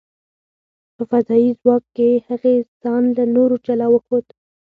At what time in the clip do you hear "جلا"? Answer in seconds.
3.65-3.87